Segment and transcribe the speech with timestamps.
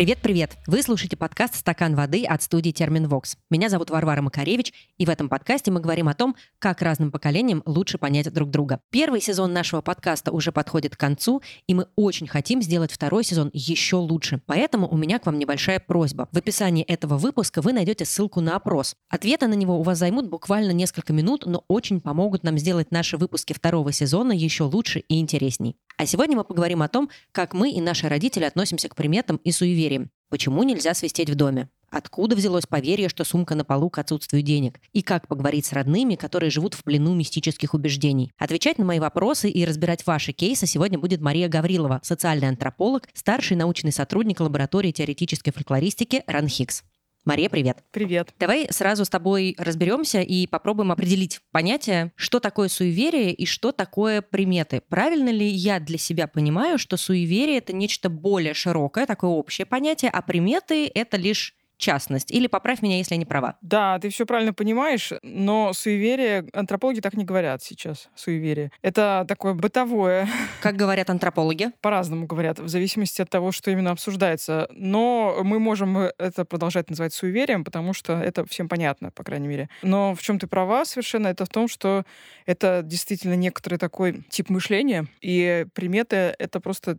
[0.00, 0.64] Привет Привет-привет!
[0.68, 3.36] Вы слушаете подкаст «Стакан воды» от студии «Терминвокс».
[3.50, 7.64] Меня зовут Варвара Макаревич, и в этом подкасте мы говорим о том, как разным поколениям
[7.66, 8.78] лучше понять друг друга.
[8.90, 13.50] Первый сезон нашего подкаста уже подходит к концу, и мы очень хотим сделать второй сезон
[13.52, 14.40] еще лучше.
[14.46, 16.28] Поэтому у меня к вам небольшая просьба.
[16.30, 18.94] В описании этого выпуска вы найдете ссылку на опрос.
[19.08, 23.16] Ответы на него у вас займут буквально несколько минут, но очень помогут нам сделать наши
[23.16, 25.74] выпуски второго сезона еще лучше и интересней.
[25.96, 29.50] А сегодня мы поговорим о том, как мы и наши родители относимся к приметам и
[29.50, 30.08] суевериям.
[30.30, 31.68] Почему нельзя свистеть в доме?
[31.90, 34.80] Откуда взялось поверье, что сумка на полу к отсутствию денег?
[34.92, 38.32] И как поговорить с родными, которые живут в плену мистических убеждений?
[38.38, 43.56] Отвечать на мои вопросы и разбирать ваши кейсы сегодня будет Мария Гаврилова, социальный антрополог, старший
[43.56, 46.84] научный сотрудник лаборатории теоретической фольклористики РАНХИКС.
[47.26, 47.84] Мария, привет.
[47.90, 48.32] Привет.
[48.38, 54.22] Давай сразу с тобой разберемся и попробуем определить понятие, что такое суеверие и что такое
[54.22, 54.80] приметы.
[54.88, 60.10] Правильно ли я для себя понимаю, что суеверие это нечто более широкое, такое общее понятие,
[60.10, 62.30] а приметы это лишь частность.
[62.30, 63.56] Или поправь меня, если я не права.
[63.62, 68.70] Да, ты все правильно понимаешь, но суеверие, антропологи так не говорят сейчас, суеверие.
[68.82, 70.28] Это такое бытовое.
[70.60, 71.70] Как говорят антропологи?
[71.80, 74.68] По-разному говорят, в зависимости от того, что именно обсуждается.
[74.70, 79.68] Но мы можем это продолжать называть суеверием, потому что это всем понятно, по крайней мере.
[79.82, 82.04] Но в чем ты права совершенно, это в том, что
[82.46, 86.98] это действительно некоторый такой тип мышления, и приметы— это просто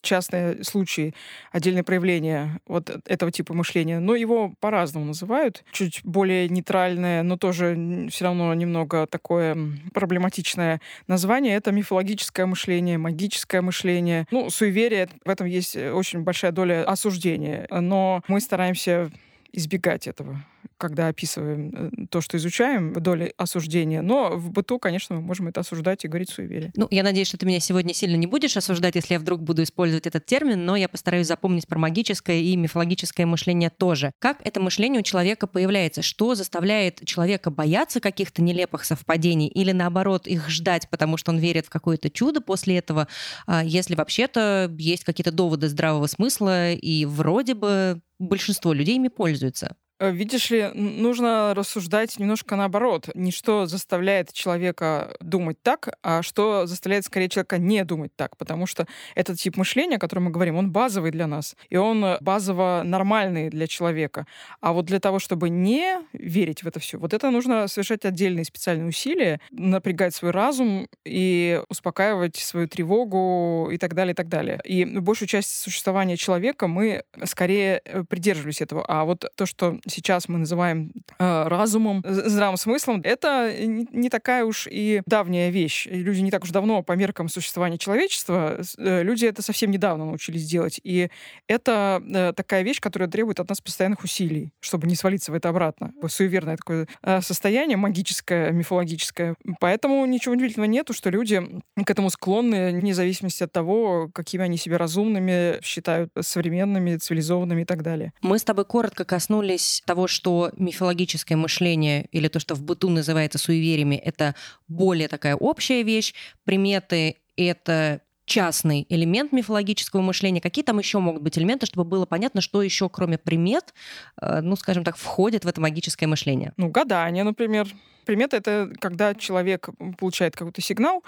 [0.00, 1.14] частные случаи,
[1.50, 3.98] отдельные проявления вот этого типа мышления.
[3.98, 5.64] Но его по-разному называют.
[5.72, 9.56] Чуть более нейтральное, но тоже все равно немного такое
[9.92, 14.26] проблематичное название— это мифологическое мышление, магическое мышление.
[14.30, 17.66] Ну, суеверие, в этом есть очень большая доля осуждения.
[17.70, 19.10] Но мы стараемся
[19.52, 20.44] избегать этого
[20.76, 24.02] когда описываем э, то, что изучаем, доли осуждения.
[24.02, 26.72] Но в быту, конечно, мы можем это осуждать и говорить суеверие.
[26.76, 29.62] Ну, я надеюсь, что ты меня сегодня сильно не будешь осуждать, если я вдруг буду
[29.62, 34.12] использовать этот термин, но я постараюсь запомнить про магическое и мифологическое мышление тоже.
[34.18, 36.02] Как это мышление у человека появляется?
[36.02, 41.66] Что заставляет человека бояться каких-то нелепых совпадений или, наоборот, их ждать, потому что он верит
[41.66, 43.08] в какое-то чудо после этого,
[43.46, 49.76] а если вообще-то есть какие-то доводы здравого смысла и вроде бы большинство людей ими пользуются?
[50.00, 53.08] Э, видишь ли, нужно рассуждать немножко наоборот.
[53.14, 58.36] Не что заставляет человека думать так, а что заставляет скорее человека не думать так.
[58.36, 61.56] Потому что этот тип мышления, о котором мы говорим, он базовый для нас.
[61.68, 64.26] И он э, базово нормальный для человека.
[64.60, 68.44] А вот для того, чтобы не верить в это все, вот это нужно совершать отдельные
[68.44, 74.60] специальные усилия, напрягать свой разум и успокаивать свою тревогу и так далее, и так далее.
[74.64, 78.84] И большую часть существования человека мы скорее э, придерживались этого.
[78.86, 84.66] А вот то, что сейчас мы называем э, разумом, здравым смыслом, это не такая уж
[84.70, 85.86] и давняя вещь.
[85.90, 90.46] Люди не так уж давно по меркам существования человечества, э, люди это совсем недавно научились
[90.46, 90.80] делать.
[90.82, 91.10] И
[91.46, 95.48] это э, такая вещь, которая требует от нас постоянных усилий, чтобы не свалиться в это
[95.48, 95.92] обратно.
[96.08, 99.36] Суеверное такое э, состояние, магическое, мифологическое.
[99.60, 101.42] Поэтому ничего удивительного нету, что люди
[101.84, 107.64] к этому склонны, вне зависимости от того, какими они себя разумными считают, современными, цивилизованными и
[107.64, 108.12] так далее.
[108.22, 113.38] Мы с тобой коротко коснулись того, что мифологическое мышление или то, что в быту называется
[113.38, 114.34] суевериями, это
[114.68, 116.14] более такая общая вещь.
[116.44, 120.40] Приметы— это частный элемент мифологического мышления.
[120.40, 123.74] Какие там еще могут быть элементы, чтобы было понятно, что еще, кроме примет,
[124.20, 126.52] э, ну, скажем так, входит в это магическое мышление?
[126.56, 127.66] Ну, гадание, например.
[128.04, 129.68] Примета— это когда человек
[129.98, 131.02] получает какой-то сигнал,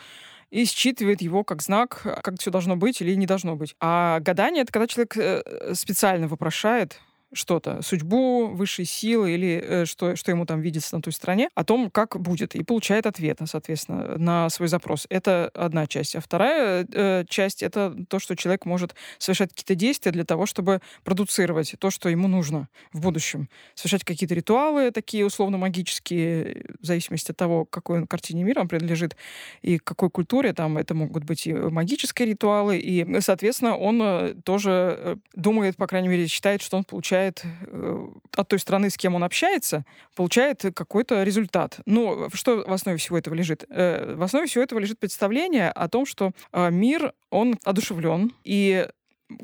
[0.51, 3.77] и считывает его как знак, как все должно быть или не должно быть.
[3.81, 6.99] А гадание— это когда человек э, специально вопрошает
[7.33, 11.65] что-то, судьбу, высшие силы или э, что, что ему там видится на той стороне, о
[11.65, 15.07] том, как будет, и получает ответ, соответственно, на свой запрос.
[15.11, 16.17] Это одна часть.
[16.17, 20.81] А вторая э, часть— это то, что человек может совершать какие-то действия для того, чтобы
[21.05, 23.49] продуцировать то, что ему нужно в будущем.
[23.75, 29.17] Совершать какие-то ритуалы такие условно-магические, в зависимости от того, какой он картине мира он принадлежит
[29.63, 30.53] и какой культуре.
[30.53, 35.87] Там это могут быть и магические ритуалы, и, соответственно, он э, тоже э, думает, по
[35.87, 38.07] крайней мере, считает, что он получает получает э,
[38.37, 39.85] от той страны, с кем он общается,
[40.17, 41.81] получает какой-то результат.
[41.87, 43.65] Но что в основе всего этого лежит?
[43.69, 48.89] Э, в основе всего этого лежит представление о том, что э, мир, он одушевлен, и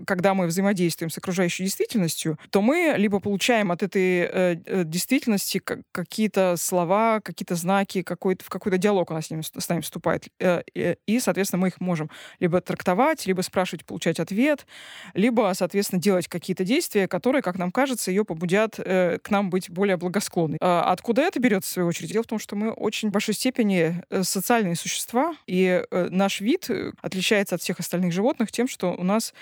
[0.06, 5.60] когда мы взаимодействуем с окружающей действительностью, то мы либо получаем от этой э, э действительности
[5.92, 10.28] какие-то слова, какие-то знаки, какой-то, в какой-то диалог она с, ним, с нами вступает.
[10.40, 12.10] Э, э, и, соответственно, мы их можем
[12.40, 14.66] либо трактовать, либо спрашивать, получать ответ,
[15.14, 19.70] либо, соответственно, делать какие-то действия, которые, как нам кажется, ее побудят э, к нам быть
[19.70, 20.58] более благосклонной.
[20.60, 22.12] А откуда это берется, в свою очередь?
[22.12, 26.40] Дело в том, что мы очень в большой степени э, социальные существа, и э, наш
[26.40, 29.34] вид э, отличается от всех остальных животных тем, что у нас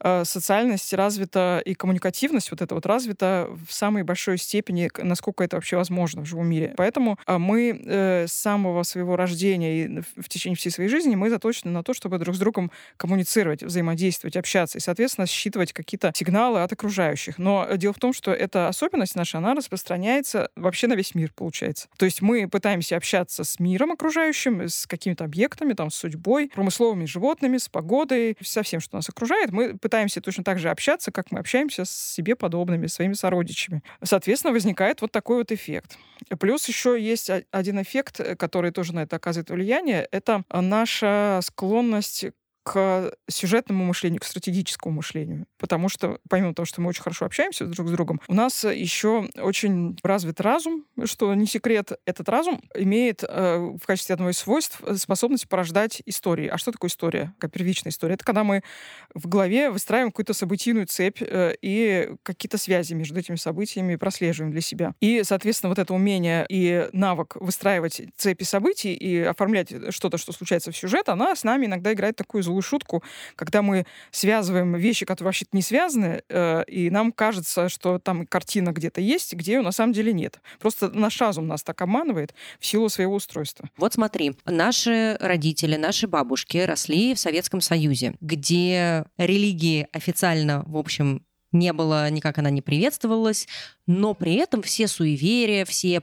[0.00, 5.56] э, социальность развита и коммуникативность вот эта вот развита в самой большой степени, насколько это
[5.56, 6.74] вообще возможно в живом мире.
[6.76, 11.30] Поэтому э, мы э, с самого своего рождения и в течение всей своей жизни мы
[11.30, 16.62] заточены на то, чтобы друг с другом коммуницировать, взаимодействовать, общаться и, соответственно, считывать какие-то сигналы
[16.62, 17.38] от окружающих.
[17.38, 21.88] Но дело в том, что эта особенность наша, она распространяется вообще на весь мир, получается.
[21.96, 27.04] То есть мы пытаемся общаться с миром окружающим, с какими-то объектами, там, с судьбой, промысловыми
[27.04, 29.52] животными, с погодой, со всем, что нас окружает.
[29.52, 29.89] Мы пытаемся
[30.20, 33.82] точно так же общаться, как мы общаемся с себе подобными, своими сородичами.
[34.02, 35.98] Соответственно, возникает вот такой вот эффект.
[36.38, 40.08] Плюс еще есть один эффект, который тоже на это оказывает влияние.
[40.10, 42.26] Это наша склонность
[42.62, 45.46] к сюжетному мышлению, к стратегическому мышлению.
[45.58, 49.28] Потому что, помимо того, что мы очень хорошо общаемся друг с другом, у нас еще
[49.36, 51.92] очень развит разум, что не секрет.
[52.04, 56.48] Этот разум имеет э, в качестве одного из свойств способность порождать истории.
[56.48, 57.34] А что такое история?
[57.38, 58.14] Как первичная история?
[58.14, 58.62] Это когда мы
[59.14, 64.60] в голове выстраиваем какую-то событийную цепь э, и какие-то связи между этими событиями прослеживаем для
[64.60, 64.94] себя.
[65.00, 70.72] И, соответственно, вот это умение и навык выстраивать цепи событий и оформлять что-то, что случается
[70.72, 73.02] в сюжет, она с нами иногда играет такую злую шутку,
[73.36, 78.72] когда мы связываем вещи, которые вообще-то не связаны, э, и нам кажется, что там картина
[78.72, 80.40] где-то есть, где ее на самом деле нет.
[80.58, 83.68] Просто наш разум нас так обманывает в силу своего устройства.
[83.76, 91.24] Вот смотри, наши родители, наши бабушки росли в Советском Союзе, где религии официально, в общем,
[91.52, 93.48] не было, никак она не приветствовалась,
[93.86, 96.02] но при этом все суеверия, все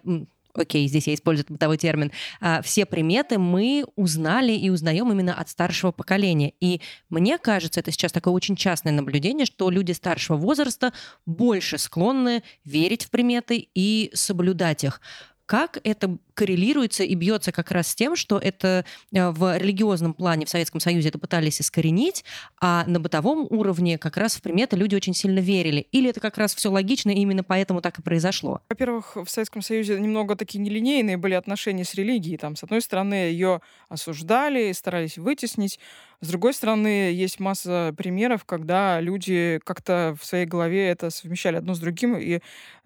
[0.57, 5.49] окей, здесь я использую бытовой термин, а, все приметы мы узнали и узнаем именно от
[5.49, 6.53] старшего поколения.
[6.59, 10.93] И мне кажется, это сейчас такое очень частное наблюдение, что люди старшего возраста
[11.25, 15.01] больше склонны верить в приметы и соблюдать их.
[15.45, 20.45] Как это коррелируется и бьется как раз с тем, что это э, в религиозном плане
[20.45, 22.23] в Советском Союзе это пытались искоренить,
[22.61, 25.87] а на бытовом уровне как раз в приметы люди очень сильно верили?
[25.91, 28.61] Или это как раз все логично, и именно поэтому так и произошло?
[28.69, 32.37] Во-первых, в Советском Союзе немного такие нелинейные были отношения с религией.
[32.37, 35.79] Там, с одной стороны, ее осуждали, старались вытеснить,
[36.19, 41.75] с другой стороны, есть масса примеров, когда люди как-то в своей голове это совмещали одно
[41.75, 42.17] с другим.
[42.17, 42.39] И,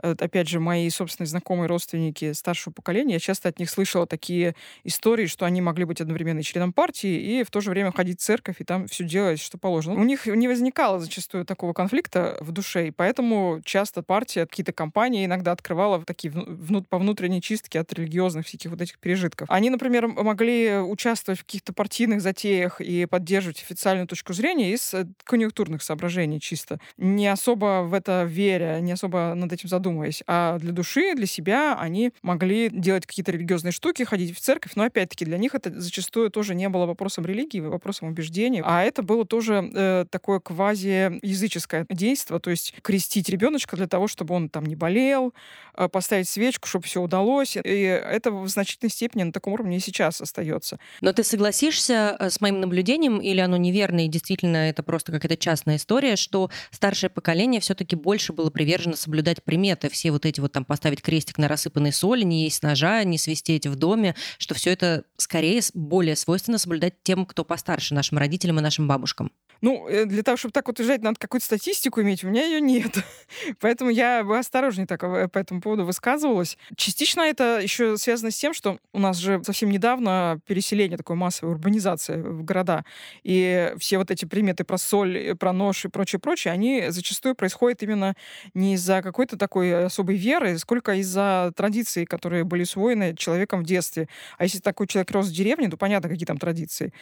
[0.03, 4.55] э, опять же, мои собственные знакомые родственники старшего поколения, я часто от них слышала такие
[4.83, 8.23] истории, что они могли быть одновременно членом партии и в то же время ходить в
[8.23, 9.99] церковь и там все делать, что положено.
[9.99, 15.25] У них не возникало зачастую такого конфликта в душе, и поэтому часто партия, какие-то компании
[15.25, 19.49] иногда открывала такие вну, по внутренней чистке от религиозных всяких вот этих пережитков.
[19.49, 24.95] Они, например, могли участвовать в каких-то партийных затеях и под поддерживать официальную точку зрения из
[24.95, 26.79] э, конъюнктурных соображений чисто.
[26.97, 30.23] Не особо в это веря, не особо над этим задумываясь.
[30.25, 34.83] А для души, для себя они могли делать какие-то религиозные штуки, ходить в церковь, но
[34.83, 39.25] опять-таки для них это зачастую тоже не было вопросом религии, вопросом убеждений, а это было
[39.25, 44.75] тоже э, такое квази-языческое действие, то есть крестить ребеночка для того, чтобы он там не
[44.75, 45.33] болел,
[45.75, 47.55] э, поставить свечку, чтобы все удалось.
[47.55, 50.79] И это в значительной степени на таком уровне и сейчас остается.
[51.01, 55.37] Но ты согласишься э, с моим наблюдением, или оно неверно, и действительно это просто какая-то
[55.37, 59.89] частная история, что старшее поколение все-таки больше было привержено соблюдать приметы.
[59.89, 63.67] Все вот эти вот там поставить крестик на рассыпанной соли, не есть ножа, не свистеть
[63.67, 68.61] в доме, что все это скорее более свойственно соблюдать тем, кто постарше, нашим родителям и
[68.61, 69.31] нашим бабушкам.
[69.61, 72.23] Ну, э, для того, чтобы так вот уезжать, надо какую-то статистику иметь.
[72.23, 72.97] У меня ее нет.
[73.59, 76.57] Поэтому я бы осторожнее так э, по этому поводу высказывалась.
[76.75, 81.53] Частично это еще связано с тем, что у нас же совсем недавно переселение, такое массовая
[81.53, 82.85] урбанизация в города.
[83.23, 87.35] И все вот эти приметы про соль, э, про нож и прочее, прочее, они зачастую
[87.35, 88.15] происходят именно
[88.55, 94.07] не из-за какой-то такой особой веры, сколько из-за традиций, которые были усвоены человеком в детстве.
[94.39, 96.93] А если такой человек рос в деревне, то понятно, какие там традиции.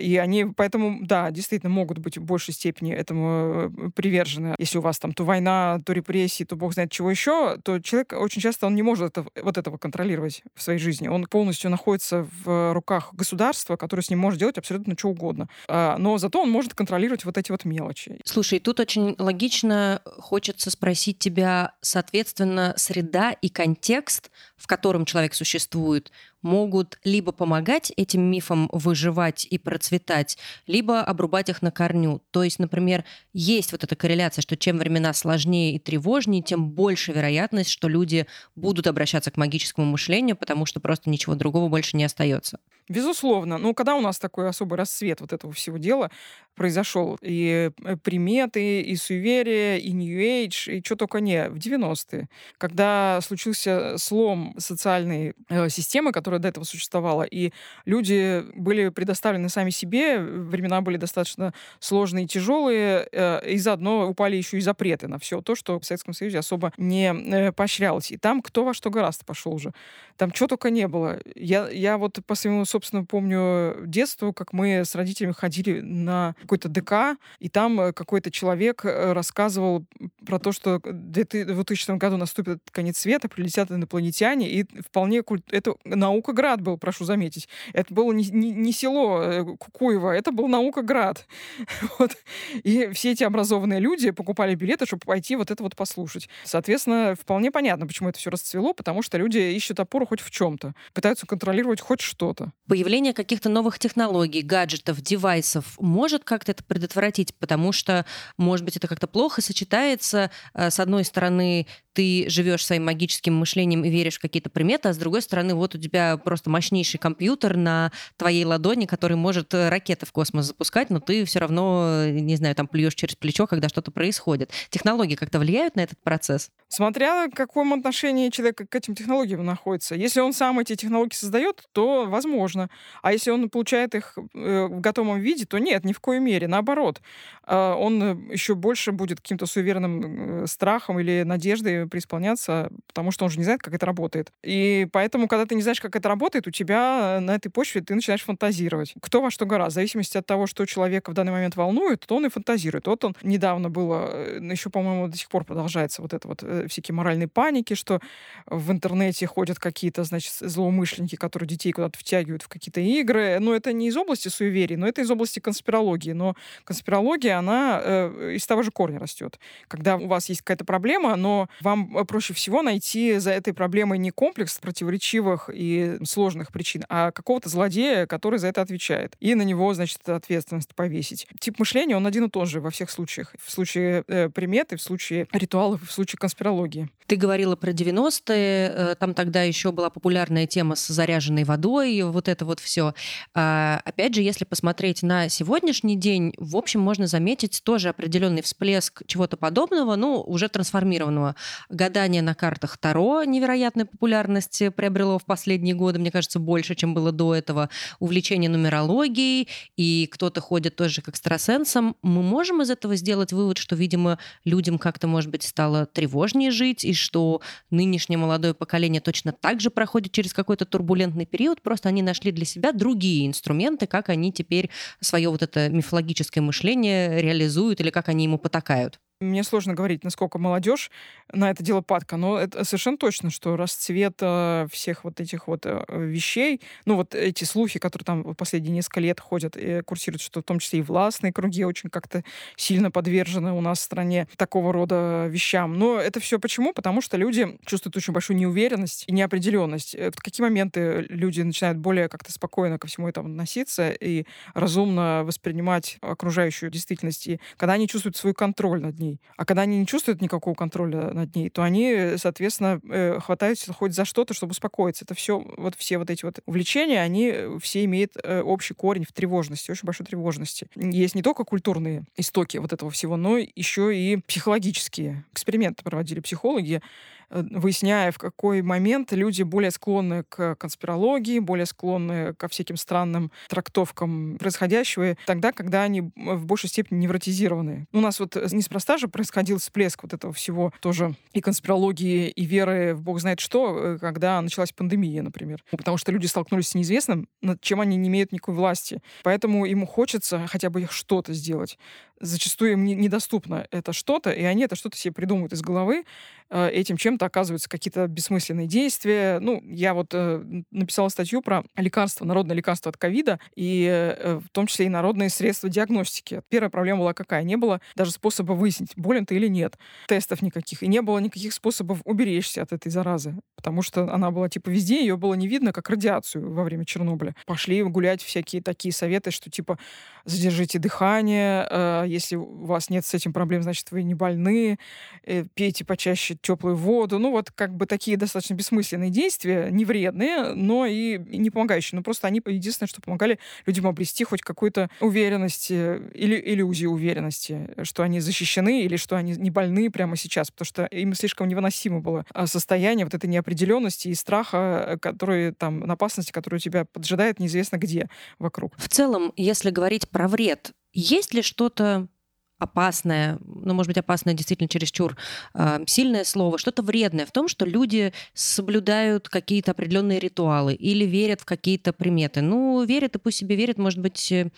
[0.00, 4.54] И они поэтому, да, действительно могут могут быть в большей степени этому э, привержены.
[4.58, 8.12] Если у вас там то война, то репрессии, то бог знает чего еще, то человек
[8.12, 11.08] очень часто он не может это, вот этого контролировать в своей жизни.
[11.08, 15.48] Он полностью находится в руках государства, которое с ним может делать абсолютно что угодно.
[15.68, 18.18] А, но зато он может контролировать вот эти вот мелочи.
[18.24, 26.12] Слушай, тут очень логично хочется спросить тебя, соответственно, среда и контекст, в котором человек существует,
[26.42, 30.36] могут либо помогать этим мифам выживать и процветать,
[30.66, 32.22] либо обрубать их на корню.
[32.30, 37.12] То есть, например, есть вот эта корреляция, что чем времена сложнее и тревожнее, тем больше
[37.12, 42.04] вероятность, что люди будут обращаться к магическому мышлению, потому что просто ничего другого больше не
[42.04, 42.58] остается.
[42.88, 43.58] Безусловно.
[43.58, 46.10] Но когда у нас такой особый расцвет вот этого всего дела
[46.54, 52.28] произошел, и э, приметы, и суеверия, и New Age, и что только не, в 90-е,
[52.58, 57.52] когда случился слом социальной э, системы, которая до этого существовала, и
[57.84, 64.34] люди были предоставлены сами себе, времена были достаточно сложные и тяжелые, э, и заодно упали
[64.36, 68.10] еще и запреты на все то, что в Советском Союзе особо не э, поощрялось.
[68.10, 69.72] И там кто во что гораздо пошел уже.
[70.16, 71.20] Там что только не было.
[71.36, 76.68] Я, я вот по своему, собственно, помню детству, как мы с родителями ходили на какой-то
[76.68, 79.84] ДК, и там э, какой-то человек э, рассказывал
[80.24, 85.42] про то, что в 2000 году наступит конец света, прилетят инопланетяне, и вполне культ...
[85.52, 87.48] это наукоград был, прошу заметить.
[87.72, 91.26] Это было не, не, не село э, Кукуево, это был наукоград.
[91.98, 92.16] вот.
[92.62, 96.28] И все эти образованные люди покупали билеты, чтобы пойти вот это вот послушать.
[96.44, 100.74] Соответственно, вполне понятно, почему это все расцвело, потому что люди ищут опору хоть в чем-то,
[100.94, 102.52] пытаются контролировать хоть что-то.
[102.68, 108.04] Появление каких-то новых технологий, гаджетов, девайсов может как-то это предотвратить, потому что,
[108.36, 110.30] может быть, это как-то плохо сочетается.
[110.52, 111.66] Э, с одной стороны,
[111.98, 115.74] ты живешь своим магическим мышлением и веришь в какие-то приметы, а с другой стороны, вот
[115.74, 120.90] у тебя просто мощнейший компьютер на твоей ладони, который может э, ракеты в космос запускать,
[120.90, 124.52] но ты все равно, э, не знаю, там плюешь через плечо, когда что-то происходит.
[124.70, 126.52] Технологии как-то влияют на этот процесс?
[126.68, 129.96] Смотря в каком отношении человек к этим технологиям находится.
[129.96, 132.70] Если он сам эти технологии создает, то возможно.
[133.02, 136.46] А если он получает их э, в готовом виде, то нет, ни в коей мере.
[136.46, 137.00] Наоборот,
[137.48, 143.44] он еще больше будет каким-то суеверным страхом или надеждой преисполняться, потому что он же не
[143.44, 144.32] знает, как это работает.
[144.42, 147.94] И поэтому, когда ты не знаешь, как это работает, у тебя на этой почве ты
[147.94, 148.94] начинаешь фантазировать.
[149.00, 149.68] Кто во что гора.
[149.68, 152.86] В зависимости от того, что человека в данный момент волнует, то он и фантазирует.
[152.86, 156.66] Вот он недавно было, э, еще, по-моему, до сих пор продолжается вот это вот э,
[156.68, 158.00] всякие моральные паники, что
[158.46, 163.38] в интернете ходят какие-то, значит, злоумышленники, которые детей куда-то втягивают в какие-то игры.
[163.40, 166.12] Но это не из области суеверий, но это из области конспирологии.
[166.12, 169.38] Но конспирология, она э, из того же корня растет.
[169.68, 174.10] Когда у вас есть какая-то проблема, но вам проще всего найти за этой проблемой не
[174.10, 179.16] комплекс противоречивых и сложных причин, а какого-то злодея, который за это отвечает.
[179.20, 181.26] И на него, значит, ответственность повесить.
[181.40, 183.34] Тип мышления, он один и тот же во всех случаях.
[183.42, 186.88] В случае э, приметы, в случае ритуалов, в случае конспирологии.
[187.06, 192.28] Ты говорила про 90-е, э, там тогда еще была популярная тема с заряженной водой, вот
[192.28, 192.94] это вот все.
[193.34, 199.02] А, опять же, если посмотреть на сегодняшний день, в общем, можно заметить тоже определенный всплеск
[199.06, 201.34] чего-то подобного, ну, уже трансформированного.
[201.68, 207.12] Гадание на картах Таро невероятной популярности приобрело в последние годы, мне кажется, больше, чем было
[207.12, 207.70] до этого.
[207.98, 211.96] Увлечение нумерологией, и кто-то ходит тоже к экстрасенсам.
[212.02, 216.84] Мы можем из этого сделать вывод, что, видимо, людям как-то, может быть, стало тревожнее жить,
[216.84, 222.02] и что нынешнее молодое поколение точно так же проходит через какой-то турбулентный период, просто они
[222.02, 227.90] нашли для себя другие инструменты, как они теперь свое вот это мифологическое мышление реализуют или
[227.90, 229.00] как они ему потакают.
[229.20, 230.92] Мне сложно говорить, насколько молодежь
[231.32, 235.66] на это дело падка, но это совершенно точно, что расцвет э, всех вот этих вот
[235.66, 240.40] э, вещей, ну вот эти слухи, которые там последние несколько лет ходят и курсируют, что
[240.40, 242.22] в том числе и властные круги очень как-то
[242.54, 245.76] сильно подвержены у нас в стране такого рода вещам.
[245.76, 246.72] Но это все почему?
[246.72, 249.96] Потому что люди чувствуют очень большую неуверенность и неопределенность.
[249.96, 255.22] Э, в какие моменты люди начинают более как-то спокойно ко всему этому относиться и разумно
[255.24, 259.20] воспринимать окружающую действительность, и когда они чувствуют свой контроль над ней ней.
[259.36, 263.94] А когда они не чувствуют никакого контроля над ней, то они, соответственно, э, хватаются хоть
[263.94, 265.04] за что-то, чтобы успокоиться.
[265.04, 269.12] Это все, вот все вот эти вот увлечения, они все имеют э, общий корень в
[269.12, 270.68] тревожности, очень большой тревожности.
[270.76, 275.24] Есть не только культурные истоки вот этого всего, но еще и психологические.
[275.32, 282.34] Эксперименты проводили психологи, Э, выясняя, в какой момент люди более склонны к конспирологии, более склонны
[282.34, 287.86] ко всяким странным трактовкам происходящего, тогда, когда они в большей степени невротизированы.
[287.92, 292.94] У нас вот неспроста же происходил всплеск вот этого всего тоже и конспирологии, и веры
[292.94, 295.62] в бог знает что, э, когда началась пандемия, например.
[295.70, 299.02] Потому что люди столкнулись с неизвестным, над чем они не имеют никакой власти.
[299.22, 301.78] Поэтому ему хочется хотя бы что-то сделать.
[302.20, 306.04] Зачастую им недоступно это что-то, и они это что-то себе придумывают из головы,
[306.37, 309.38] Э, этим чем-то оказываются какие-то бессмысленные действия.
[309.40, 314.48] Ну, я вот э, написала статью про лекарства, народное лекарство от ковида, и э, в
[314.50, 316.42] том числе и народные средства диагностики.
[316.48, 317.42] Первая проблема была какая?
[317.42, 319.78] Не было даже способа выяснить, болен ты или нет.
[320.06, 320.82] Тестов никаких.
[320.82, 325.00] И не было никаких способов уберечься от этой заразы, потому что она была типа везде,
[325.00, 327.34] ее было не видно, как радиацию во время Чернобыля.
[327.46, 329.78] Пошли гулять всякие такие советы, что типа
[330.24, 334.78] задержите дыхание, э, если у вас нет с этим проблем, значит, вы не больны,
[335.24, 337.18] э, пейте почаще пить теплую воду.
[337.18, 341.96] Ну, вот как бы такие достаточно бессмысленные действия, не вредные, но и не помогающие.
[341.96, 348.02] Но просто они единственное, что помогали людям обрести хоть какую-то уверенность или иллюзию уверенности, что
[348.02, 352.24] они защищены или что они не больны прямо сейчас, потому что им слишком невыносимо было
[352.32, 358.08] а, состояние вот этой неопределенности и страха, который там, опасности, которая тебя поджидает неизвестно где
[358.38, 358.74] вокруг.
[358.76, 362.08] В целом, если говорить про вред, есть ли что-то
[362.58, 365.16] опасное, ну, может быть, опасное действительно чересчур
[365.54, 371.40] э, сильное слово, что-то вредное в том, что люди соблюдают какие-то определенные ритуалы или верят
[371.40, 372.40] в какие-то приметы.
[372.40, 374.50] Ну, верят и пусть себе верят, может быть, э,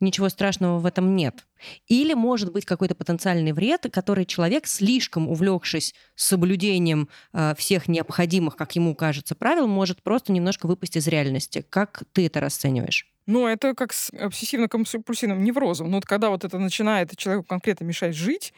[0.00, 1.44] ничего страшного в этом нет.
[1.88, 8.76] Или может быть какой-то потенциальный вред, который человек, слишком увлекшись соблюдением э, всех необходимых, как
[8.76, 11.64] ему кажется, правил, может просто немножко выпасть из реальности.
[11.68, 13.06] Как ты это расцениваешь?
[13.28, 15.90] Ну, это как с обсессивно-компульсивным неврозом.
[15.90, 18.54] Ну, вот когда вот это начинает человеку конкретно мешать жить,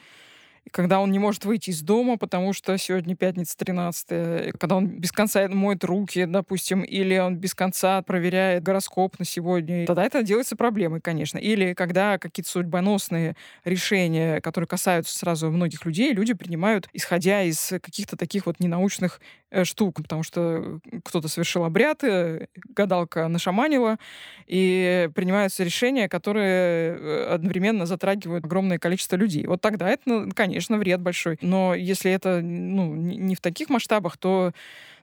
[0.70, 5.12] когда он не может выйти из дома, потому что сегодня пятница 13 когда он без
[5.12, 10.56] конца моет руки, допустим, или он без конца проверяет гороскоп на сегодня, тогда это делается
[10.56, 11.38] проблемой, конечно.
[11.38, 18.16] Или когда какие-то судьбоносные решения, которые касаются сразу многих людей, люди принимают, исходя из каких-то
[18.16, 23.98] таких вот ненаучных э, штук, потому что кто-то совершил обряд, э, гадалка нашаманила,
[24.46, 29.46] и принимаются решения, которые э, одновременно затрагивают огромное количество людей.
[29.46, 31.38] Вот тогда это, ну, конечно, конечно, вред большой.
[31.40, 34.52] Но если это ну, не в таких масштабах, то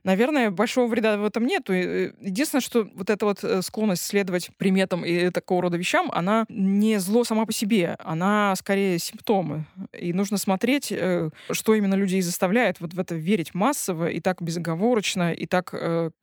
[0.03, 1.69] наверное, большого вреда в этом нет.
[1.69, 6.45] Э, единственное, что вот эта вот э, склонность следовать приметам и такого рода вещам, она
[6.49, 9.65] не зло сама по себе, она скорее симптомы.
[9.93, 14.41] И нужно смотреть, э, что именно людей заставляет вот в это верить массово и так
[14.41, 15.73] безоговорочно, и так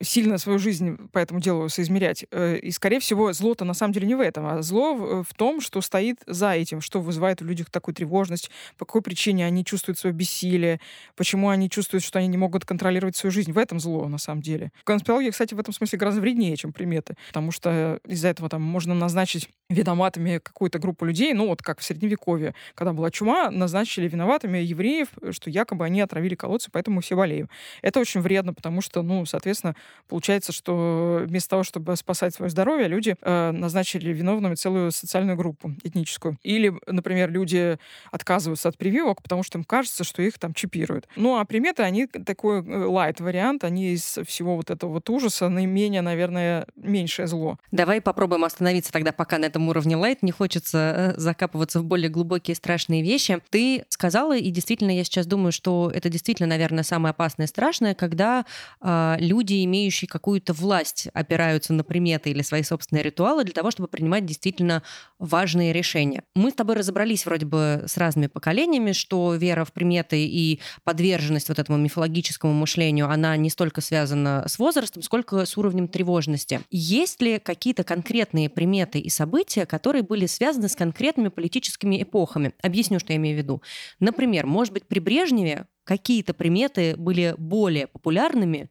[0.02, 2.24] сильно свою жизнь по этому делу соизмерять.
[2.32, 5.80] И, скорее всего, зло-то на самом деле не в этом, а зло в том, что
[5.80, 10.14] стоит за этим, что вызывает у людей такую тревожность, по какой причине они чувствуют свое
[10.14, 10.80] бессилие,
[11.16, 13.52] почему они чувствуют, что они не могут контролировать свою жизнь.
[13.52, 14.70] В этом зло, на самом деле.
[14.84, 18.94] Конспирология, кстати, в этом смысле гораздо вреднее, чем приметы, потому что из-за этого там можно
[18.94, 24.58] назначить виноватыми какую-то группу людей, ну вот как в Средневековье, когда была чума, назначили виноватыми
[24.58, 27.48] евреев, что якобы они отравили колодцы, поэтому мы все болеем.
[27.82, 29.74] Это очень вредно, потому что, ну, соответственно,
[30.08, 35.72] получается, что вместо того, чтобы спасать свое здоровье, люди э, назначили виновными целую социальную группу
[35.82, 36.38] этническую.
[36.42, 37.78] Или, например, люди
[38.10, 41.08] отказываются от прививок, потому что им кажется, что их там чипируют.
[41.16, 46.66] Ну, а приметы, они такой лайт-вариант, они из всего вот этого вот ужаса наименее, наверное,
[46.74, 47.58] меньшее зло.
[47.70, 50.22] Давай попробуем остановиться тогда пока на этом уровне лайт.
[50.22, 53.38] Не хочется э, закапываться в более глубокие страшные вещи.
[53.50, 57.94] Ты сказала, и действительно я сейчас думаю, что это действительно, наверное, самое опасное и страшное,
[57.94, 58.44] когда
[58.80, 63.88] э, люди, имеющие какую-то власть, опираются на приметы или свои собственные ритуалы для того, чтобы
[63.88, 64.82] принимать действительно
[65.18, 66.24] важные решения.
[66.34, 71.48] Мы с тобой разобрались вроде бы с разными поколениями, что вера в приметы и подверженность
[71.48, 76.62] вот этому мифологическому мышлению, она не столько связано с возрастом, сколько с уровнем тревожности.
[76.70, 82.52] Есть ли какие-то конкретные приметы и события, которые были связаны с конкретными политическими эпохами?
[82.62, 83.62] Объясню, что я имею в виду.
[84.00, 88.70] Например, может быть, при Брежневе какие-то приметы были более популярными,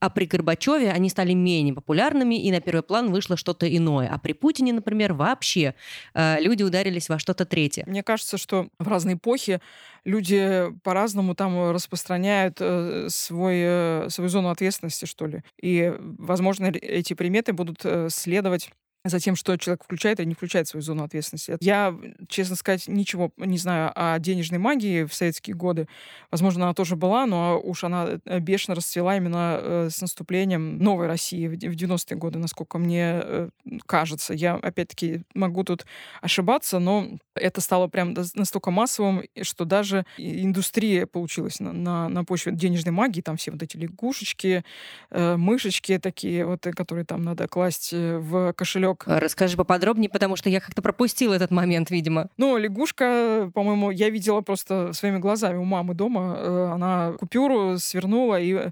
[0.00, 4.08] а при Горбачеве они стали менее популярными, и на первый план вышло что-то иное.
[4.12, 5.74] А при Путине, например, вообще
[6.14, 7.84] э, люди ударились во что-то третье.
[7.86, 9.60] Мне кажется, что в разные эпохи
[10.04, 15.42] люди по-разному там распространяют э, свой, э, свою зону ответственности, что ли.
[15.60, 18.70] И, возможно, эти приметы будут э, следовать
[19.08, 21.56] за тем, что человек включает или не включает свою зону ответственности.
[21.60, 21.94] Я,
[22.28, 25.88] честно сказать, ничего не знаю о денежной магии в советские годы.
[26.30, 31.06] Возможно, она тоже была, но уж она э, бешено расцвела именно э, с наступлением новой
[31.06, 33.48] России в 90-е годы, насколько мне э,
[33.86, 34.34] кажется.
[34.34, 35.86] Я, опять-таки, могу тут
[36.20, 42.52] ошибаться, но это стало прям настолько массовым, что даже индустрия получилась на, на, на почве
[42.52, 43.20] денежной магии.
[43.20, 44.64] Там все вот эти лягушечки,
[45.10, 49.04] мышечки такие, вот, которые там надо класть в кошелек лягушек.
[49.06, 52.28] Расскажи поподробнее, потому что я как-то пропустила этот момент, видимо.
[52.36, 56.36] Ну, лягушка, по-моему, я видела просто своими глазами у мамы дома.
[56.38, 58.70] Э, она купюру свернула и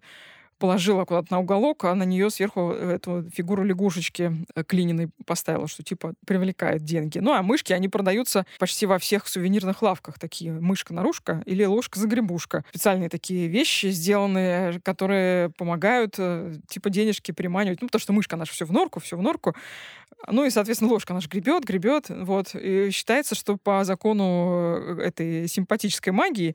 [0.58, 5.82] положила куда-то на уголок, а на нее сверху эту фигуру лягушечки э, клининой поставила, что
[5.82, 7.18] типа привлекает деньги.
[7.18, 10.18] Ну, а мышки, они продаются почти во всех сувенирных лавках.
[10.18, 12.64] Такие мышка-нарушка или ложка-загребушка.
[12.70, 17.82] Специальные такие вещи сделанные, которые помогают э, типа денежки приманивать.
[17.82, 19.54] Ну, потому что мышка наша все в норку, все в норку.
[20.28, 22.06] Ну и, соответственно, ложка наша гребет, гребет.
[22.08, 22.54] Вот.
[22.54, 26.54] И считается, что по закону э, этой симпатической магии,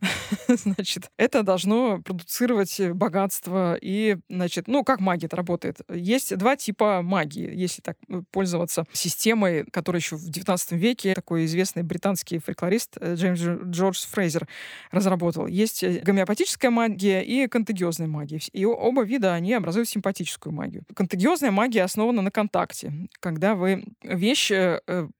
[0.48, 3.76] значит, это должно продуцировать богатство средства.
[3.80, 5.80] И, значит, ну, как магия работает?
[5.92, 11.44] Есть два типа магии, если так э, пользоваться системой, которая еще в 19 веке такой
[11.46, 14.46] известный британский фольклорист э, Джеймс Джордж Фрейзер
[14.90, 15.46] разработал.
[15.46, 18.40] Есть э, гомеопатическая магия и контагиозная магия.
[18.52, 20.84] И оба вида, они образуют симпатическую магию.
[20.94, 22.92] Контагиозная магия основана на контакте.
[23.20, 24.50] Когда вы вещь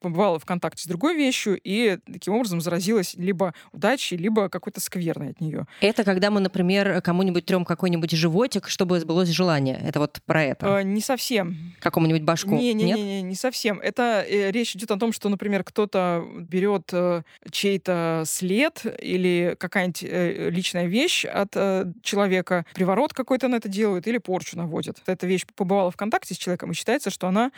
[0.01, 5.31] побывала в контакте с другой вещью и таким образом заразилась либо удачей, либо какой-то скверной
[5.31, 5.67] от нее.
[5.81, 9.81] Это когда мы, например, кому-нибудь трем какой-нибудь животик, чтобы сбылось желание.
[9.85, 10.79] Это вот про это?
[10.79, 11.75] Э, не совсем.
[11.81, 12.51] Какому-нибудь башку?
[12.57, 13.81] Не, не, не, не, не совсем.
[13.81, 20.05] Это э, речь идет о том, что, например, кто-то берет э, чей-то след или какая-нибудь
[20.05, 25.03] э, личная вещь от э, человека, приворот какой-то на это делают или порчу наводит.
[25.07, 27.53] Эта вещь побывала в контакте с человеком, и считается, что она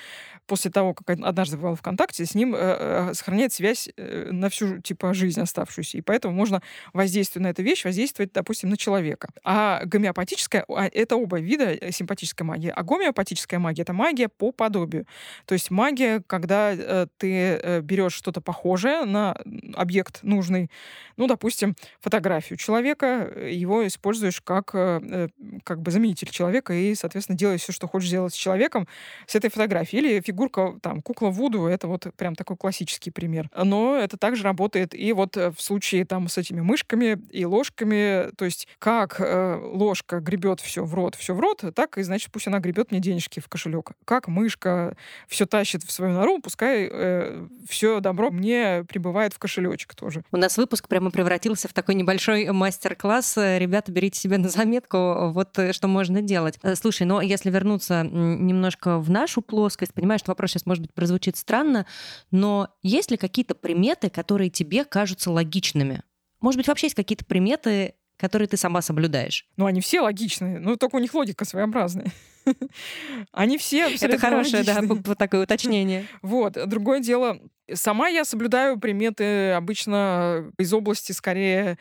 [0.46, 4.48] после того, как однажды бывала в контакте, с ним э, э, сохраняет связь э, на
[4.48, 5.98] всю типа жизнь оставшуюся.
[5.98, 9.28] И поэтому можно воздействие на эту вещь воздействовать, допустим, на человека.
[9.44, 10.37] А гомеопатическая
[10.68, 12.72] а, это оба вида э, симпатической магии.
[12.74, 15.06] А гомеопатическая магия это магия по подобию.
[15.46, 19.36] То есть магия, когда э, ты э, берешь что-то похожее на
[19.74, 20.70] объект нужный,
[21.16, 27.72] ну, допустим, фотографию человека, его используешь как, как бы заменитель человека и, соответственно, делаешь все,
[27.72, 28.86] что хочешь сделать с человеком
[29.26, 30.02] с этой фотографией.
[30.02, 33.50] Или фигурка, там, кукла Вуду, это вот прям такой классический пример.
[33.56, 38.44] Но это также работает и вот в случае там с этими мышками и ложками, то
[38.44, 42.58] есть как ложка гребет все в рот, все в рот, так и, значит, пусть она
[42.58, 43.92] гребет мне денежки в кошелек.
[44.04, 49.94] Как мышка все тащит в свою нору, пускай э, все добро мне прибывает в кошелечек
[49.94, 50.22] тоже.
[50.30, 53.36] У нас выпуск прямо превратился в такой небольшой мастер-класс.
[53.36, 56.58] Ребята, берите себе на заметку, вот э, что можно делать.
[56.62, 60.92] Э, слушай, но если вернуться немножко в нашу плоскость, понимаешь, что вопрос сейчас, может быть,
[60.92, 61.86] прозвучит странно,
[62.30, 66.02] но есть ли какие-то приметы, которые тебе кажутся логичными?
[66.40, 69.46] Может быть, вообще есть какие-то приметы, которые ты сама соблюдаешь?
[69.56, 72.12] Ну, они все логичные, но только у них логика своеобразная.
[73.32, 76.06] Они все Это хорошее, да, вот такое уточнение.
[76.22, 76.56] Вот.
[76.66, 77.40] Другое дело,
[77.72, 81.78] сама я соблюдаю приметы обычно из области скорее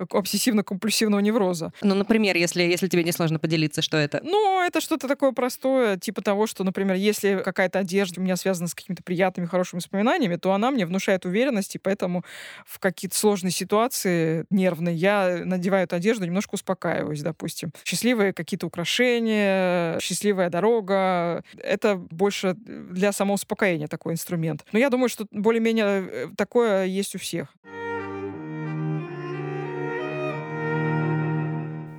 [0.00, 1.72] обсессивно-компульсивного невроза.
[1.82, 4.20] Ну, например, если, если тебе не сложно поделиться, что это?
[4.22, 8.68] Ну, это что-то такое простое, типа того, что, например, если какая-то одежда у меня связана
[8.68, 12.24] с какими-то приятными, хорошими воспоминаниями, то она мне внушает уверенность, и поэтому
[12.66, 17.72] в какие-то сложные ситуации нервные я надеваю эту одежду, немножко успокаиваюсь, допустим.
[17.84, 21.44] Счастливые какие-то украшения, счастливая дорога.
[21.58, 24.64] Это больше для самоуспокоения такой инструмент.
[24.72, 27.48] Но я думаю, что более-менее э, такое есть у всех.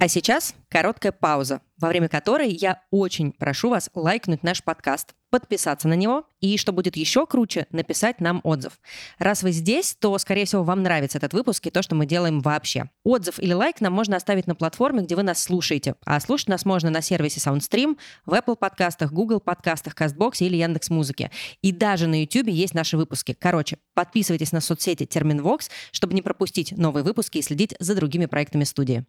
[0.02, 5.88] А сейчас короткая пауза, во время которой я очень прошу вас лайкнуть наш подкаст, подписаться
[5.88, 8.80] на него и, что будет еще круче, написать нам отзыв.
[9.20, 12.40] Раз вы здесь, то, скорее всего, вам нравится этот выпуск и то, что мы делаем
[12.40, 12.90] вообще.
[13.04, 15.94] Отзыв или лайк нам можно оставить на платформе, где вы нас слушаете.
[16.04, 20.90] А слушать нас можно на сервисе SoundStream, в Apple подкастах, Google подкастах, CastBox или Яндекс
[20.90, 21.30] Музыке.
[21.62, 23.38] И даже на YouTube есть наши выпуски.
[23.40, 28.64] Короче, подписывайтесь на соцсети Терминвокс, чтобы не пропустить новые выпуски и следить за другими проектами
[28.64, 29.06] студии.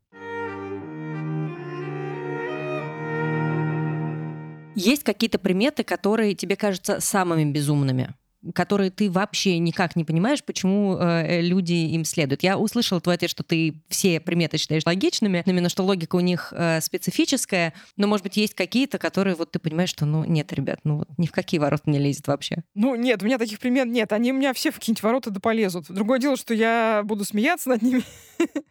[4.75, 8.15] Есть какие-то приметы, которые тебе кажутся самыми безумными?
[8.55, 12.43] Которые ты вообще никак не понимаешь, почему э, люди им следуют.
[12.43, 16.53] Я услышала твой ответ, что ты все приметы считаешь логичными, именно что логика у них
[16.57, 20.81] э, специфическая, но, может быть, есть какие-то, которые вот ты понимаешь, что, ну, нет, ребят,
[20.85, 22.63] ну, вот ни в какие ворота не лезет вообще.
[22.75, 24.13] Ну, нет, у меня таких примет нет.
[24.13, 25.87] Они у меня все в какие-нибудь ворота да полезут.
[25.89, 28.03] Другое дело, что я буду смеяться над ними.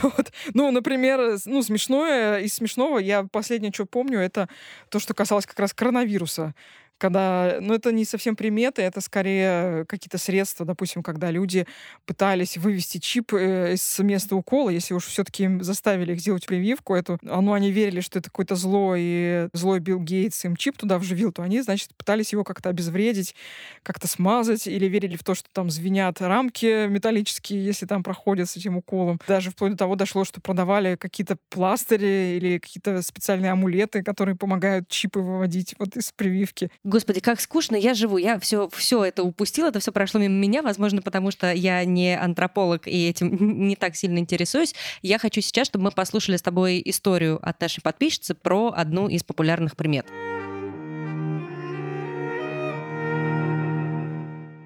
[0.00, 0.32] Вот.
[0.54, 4.48] Ну, например, ну, смешное, из смешного я последнее, что помню, это
[4.90, 6.54] то, что касалось как раз коронавируса
[6.98, 11.66] когда, ну, это не совсем приметы, это скорее какие-то средства, допустим, когда люди
[12.06, 17.18] пытались вывести чип э, из места укола, если уж все-таки заставили их сделать прививку эту,
[17.26, 20.98] а, ну, они верили, что это какой-то злой, и злой Билл Гейтс им чип туда
[20.98, 23.34] вживил, то они, значит, пытались его как-то обезвредить,
[23.82, 28.56] как-то смазать, или верили в то, что там звенят рамки металлические, если там проходят с
[28.56, 29.20] этим уколом.
[29.26, 34.88] Даже вплоть до того дошло, что продавали какие-то пластыри или какие-то специальные амулеты, которые помогают
[34.88, 36.70] чипы выводить вот из прививки.
[36.86, 38.16] Господи, как скучно я живу.
[38.16, 42.16] Я все, все это упустила, это все прошло мимо меня, возможно, потому что я не
[42.16, 44.72] антрополог и этим не так сильно интересуюсь.
[45.02, 49.24] Я хочу сейчас, чтобы мы послушали с тобой историю от нашей подписчицы про одну из
[49.24, 50.06] популярных примет.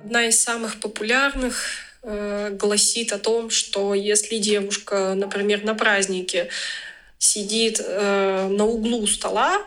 [0.05, 1.65] Одна из самых популярных
[2.03, 6.51] э, гласит о том, что если девушка, например, на празднике
[7.17, 9.65] сидит э, на углу стола,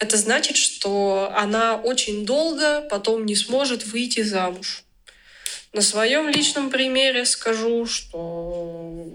[0.00, 4.82] это значит, что она очень долго потом не сможет выйти замуж.
[5.72, 9.06] На своем личном примере скажу, что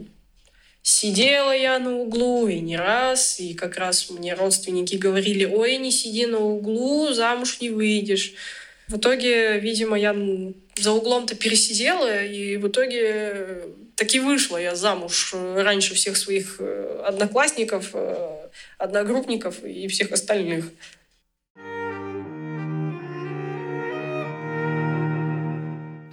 [0.88, 5.90] Сидела я на углу и не раз, и как раз мне родственники говорили, ой, не
[5.92, 8.34] сиди на углу, замуж не выйдешь.
[8.88, 10.14] В итоге, видимо, я
[10.76, 13.64] за углом-то пересидела, и в итоге
[13.96, 20.66] таки вышла я замуж раньше всех своих э, одноклассников, э, одногруппников и всех остальных.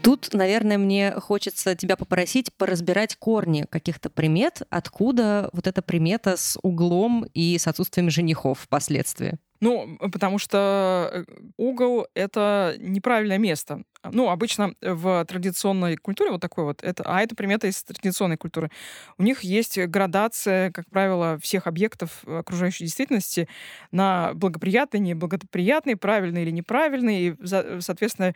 [0.02, 6.58] Тут, наверное, мне хочется тебя попросить поразбирать корни каких-то примет, откуда вот эта примета с
[6.62, 9.38] углом и с отсутствием женихов впоследствии.
[9.62, 11.24] Ну, потому что э,
[11.56, 13.84] угол— это неправильное место.
[14.10, 18.70] Ну, обычно в традиционной культуре вот такой вот, это, а это примета из традиционной культуры.
[19.18, 23.48] У них есть градация, как правило, всех объектов окружающей действительности
[23.92, 27.28] на благоприятные, неблагоприятные, правильные или неправильные.
[27.28, 27.36] И,
[27.80, 28.34] соответственно,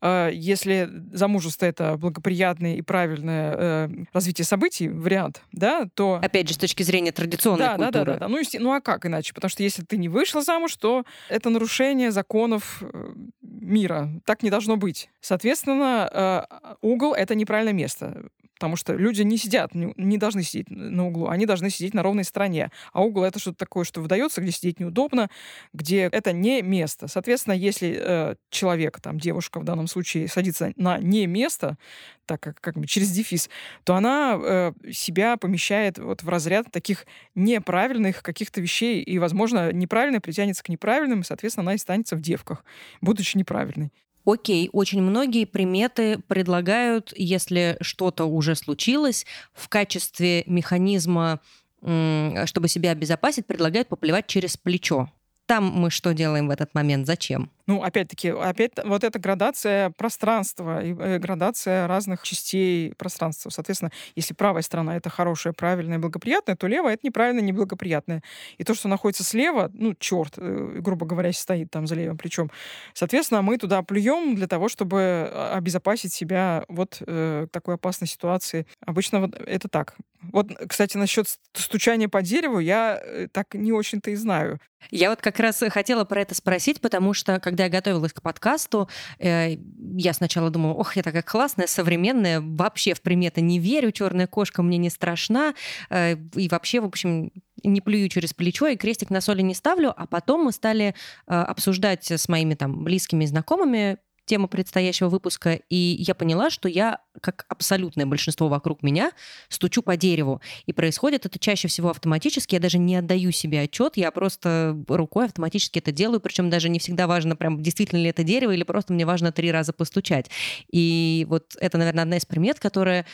[0.00, 6.20] э, если замужество— это благоприятное и правильное э, развитие событий, вариант, да, то...
[6.22, 7.92] Опять же, с точки зрения традиционной да, культуры.
[7.92, 8.18] Да, да, да.
[8.20, 8.28] да.
[8.28, 9.34] Ну, ну, а как иначе?
[9.34, 14.08] Потому что если ты не вышла замуж, то это нарушение законов э, мира.
[14.24, 15.10] Так не должно быть.
[15.20, 18.28] Соответственно, э, угол— это неправильное место.
[18.58, 22.24] Потому что люди не сидят, не, должны сидеть на углу, они должны сидеть на ровной
[22.24, 22.72] стороне.
[22.92, 25.30] А угол это что-то такое, что выдается, где сидеть неудобно,
[25.72, 27.06] где это не место.
[27.06, 31.78] Соответственно, если э, человек, там, девушка в данном случае, садится на не место,
[32.26, 33.48] так как, как бы через дефис,
[33.84, 40.20] то она э, себя помещает вот в разряд таких неправильных каких-то вещей, и, возможно, неправильно
[40.20, 42.64] притянется к неправильным, и, соответственно, она и станется в девках,
[43.00, 43.92] будучи неправильной.
[44.30, 51.40] Окей, очень многие приметы предлагают, если что-то уже случилось, в качестве механизма,
[51.80, 55.10] чтобы себя обезопасить, предлагают поплевать через плечо.
[55.46, 57.06] Там мы что делаем в этот момент?
[57.06, 57.50] Зачем?
[57.68, 63.50] Ну, опять-таки, опять вот эта градация пространства и э, градация разных частей пространства.
[63.50, 68.22] Соответственно, если правая сторона— это хорошая, правильная, благоприятная, то левая— это неправильная, неблагоприятная.
[68.56, 72.50] И то, что находится слева, ну, черт, э, грубо говоря, стоит там за левым плечом.
[72.94, 78.66] Соответственно, мы туда плюем для того, чтобы а, обезопасить себя вот э, такой опасной ситуации.
[78.80, 79.94] Обычно вот это так.
[80.22, 84.58] Вот, кстати, насчет стучания по дереву я э, так не очень-то и знаю.
[84.90, 88.88] Я вот как раз хотела про это спросить, потому что, когда я готовилась к подкасту,
[89.18, 89.56] э,
[89.96, 94.62] я сначала думала, ох, я такая классная, современная, вообще в приметы не верю, черная кошка
[94.62, 95.54] мне не страшна,
[95.90, 97.32] э, и вообще, в общем,
[97.64, 100.94] не плюю через плечо и крестик на соли не ставлю, а потом мы стали
[101.26, 107.00] э, обсуждать с моими там близкими знакомыми тему предстоящего выпуска, и я поняла, что я,
[107.20, 109.10] как абсолютное большинство вокруг меня,
[109.48, 110.40] стучу по дереву.
[110.66, 112.54] И происходит это чаще всего автоматически.
[112.54, 116.78] Я даже не отдаю себе отчет, я просто рукой автоматически это делаю, причем даже не
[116.78, 120.30] всегда важно, прям действительно ли это дерево, или просто мне важно три раза постучать.
[120.70, 123.06] И вот это, наверное, одна из примет, которая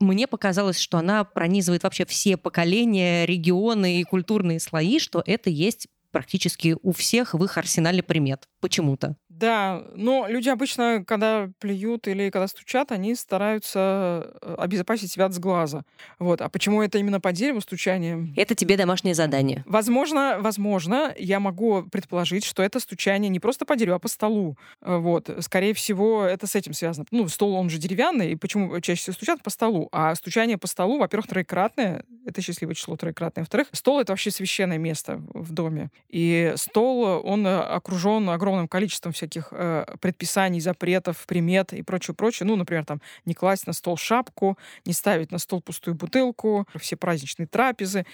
[0.00, 5.86] мне показалось, что она пронизывает вообще все поколения, регионы и культурные слои, что это есть
[6.10, 9.16] практически у всех в их арсенале примет почему-то.
[9.42, 15.32] Да, но люди обычно, когда плюют или когда стучат, они стараются э, обезопасить себя от
[15.32, 15.82] сглаза.
[16.20, 16.40] Вот.
[16.40, 18.32] А почему это именно по дереву стучание?
[18.36, 19.64] Это тебе домашнее задание.
[19.66, 24.56] Возможно, возможно, я могу предположить, что это стучание не просто по дереву, а по столу.
[24.80, 25.28] Э, вот.
[25.40, 27.04] Скорее всего, это с этим связано.
[27.10, 29.88] Ну, стол, он же деревянный, и почему чаще всего стучат по столу?
[29.90, 33.42] А стучание по столу, во-первых, троекратное, это счастливое число троекратное.
[33.42, 35.90] Во-вторых, стол— это вообще священное место в доме.
[36.08, 42.46] И стол, он окружен огромным количеством всяких всяких э, предписаний, запретов, примет и прочее, прочее.
[42.46, 46.96] Ну, например, там не класть на стол шапку, не ставить на стол пустую бутылку, все
[46.96, 48.04] праздничные трапезы,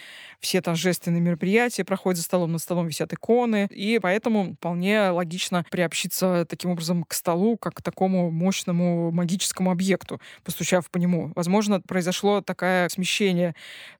[0.41, 6.47] все торжественные мероприятия проходят за столом, над столом висят иконы, и поэтому вполне логично приобщиться
[6.49, 11.33] таким образом к столу, как к такому мощному магическому объекту, постучав по нему.
[11.35, 13.55] Возможно, произошло такое смещение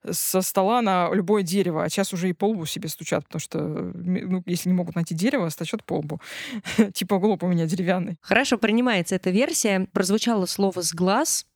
[0.09, 3.59] со стола на любое дерево, а сейчас уже и по лбу себе стучат, потому что,
[3.59, 6.21] ну, если не могут найти дерево, стучат по лбу.
[6.93, 8.17] типа типа глоб у меня деревянный.
[8.21, 9.87] Хорошо, принимается эта версия.
[9.93, 11.47] Прозвучало слово «с глаз».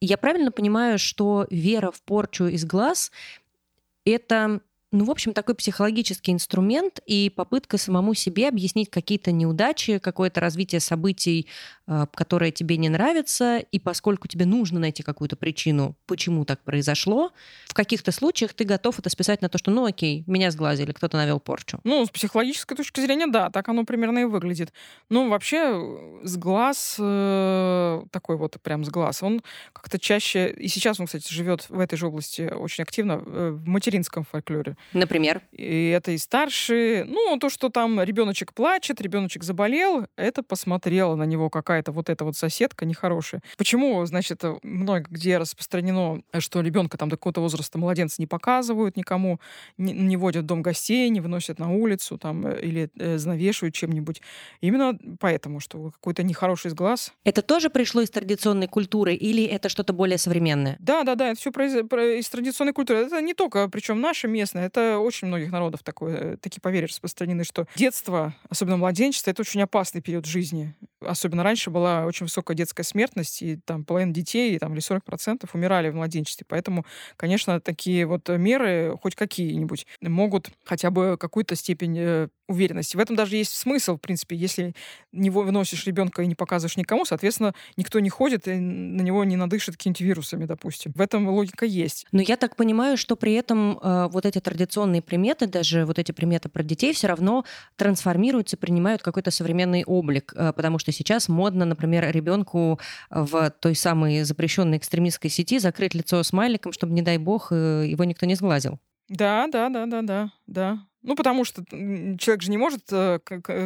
[0.00, 3.10] Я правильно понимаю, что вера в порчу из глаз—
[4.04, 4.60] это
[4.92, 10.80] ну, в общем, такой психологический инструмент и попытка самому себе объяснить какие-то неудачи, какое-то развитие
[10.80, 11.48] событий,
[11.86, 17.32] а, которое тебе не нравится, и поскольку тебе нужно найти какую-то причину, почему так произошло,
[17.66, 21.16] в каких-то случаях ты готов это списать на то, что, ну, окей, меня сглазили, кто-то
[21.16, 21.80] навел порчу.
[21.84, 24.74] Ну, с психологической точки зрения, да, так оно примерно и выглядит.
[25.08, 31.00] Ну, вообще, с глаз, э, такой вот прям с глаз, он как-то чаще, и сейчас
[31.00, 34.76] он, кстати, живет в этой же области очень активно, э, в материнском фольклоре.
[34.92, 35.42] Например?
[35.52, 37.04] И это и старшие.
[37.04, 42.24] Ну, то, что там ребеночек плачет, ребеночек заболел, это посмотрела на него какая-то вот эта
[42.24, 43.42] вот соседка нехорошая.
[43.56, 49.40] Почему, значит, много где распространено, что ребенка там до какого-то возраста младенца не показывают никому,
[49.78, 53.74] не, не водят в дом гостей, не выносят на улицу там э, или э, занавешивают
[53.74, 54.22] чем-нибудь.
[54.60, 57.12] Именно поэтому, что какой-то нехороший из глаз.
[57.24, 60.76] Это тоже пришло из традиционной культуры или это что-то более современное?
[60.80, 63.00] Да, да, да, это все из традиционной культуры.
[63.00, 67.44] Это не только, причем наше местное, это очень многих народов такое, э, такие поверья распространены,
[67.44, 70.74] что детство, особенно младенчество, это очень опасный период жизни.
[71.06, 75.90] Особенно раньше была очень высокая детская смертность, и там половина детей, там, или 40% умирали
[75.90, 76.46] в младенчестве.
[76.48, 76.84] Поэтому,
[77.16, 82.96] конечно, такие вот меры, хоть какие-нибудь, могут хотя бы какую-то степень э, уверенности.
[82.96, 84.74] В этом даже есть смысл, в принципе, если
[85.10, 89.36] не выносишь ребенка и не показываешь никому, соответственно, никто не ходит и на него не
[89.36, 90.92] надышит какими-нибудь вирусами, допустим.
[90.94, 92.06] В этом логика есть.
[92.12, 96.12] Но я так понимаю, что при этом э, вот эти традиционные приметы, даже вот эти
[96.12, 97.44] приметы про детей, все равно
[97.76, 102.78] трансформируются, принимают какой-то современный облик, э, потому что сейчас модно, например, ребенку
[103.10, 108.04] в той самой запрещенной экстремистской сети закрыть лицо смайликом, чтобы, не дай бог, э, его
[108.04, 108.78] никто не сглазил.
[109.08, 110.78] Да, да, да, да, да, да.
[111.02, 113.18] Ну, потому что человек же не может э,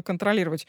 [0.05, 0.67] контролировать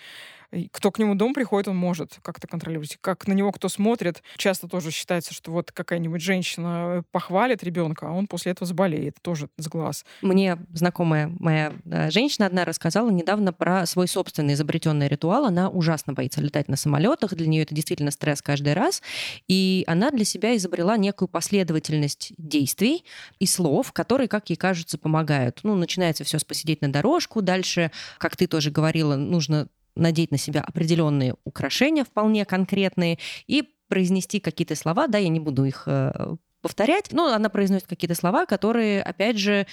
[0.72, 2.98] кто к нему дом приходит, он может как-то контролировать.
[3.02, 8.12] Как на него кто смотрит, часто тоже считается, что вот какая-нибудь женщина похвалит ребенка, а
[8.12, 10.06] он после этого заболеет, тоже с глаз.
[10.22, 15.46] Мне знакомая моя э, женщина одна рассказала недавно про свой собственный изобретенный ритуал.
[15.46, 19.02] Она ужасно боится летать на самолетах, для нее это действительно стресс каждый раз.
[19.48, 23.04] И она для себя изобрела некую последовательность действий
[23.40, 25.60] и слов, которые, как ей кажется, помогают.
[25.64, 30.38] Ну, начинается все с посидеть на дорожку, дальше, как ты тоже говорила, нужно надеть на
[30.38, 36.36] себя определенные украшения вполне конкретные и произнести какие-то слова, да, я не буду их э,
[36.62, 39.68] повторять, но она произносит какие-то слова, которые, опять же,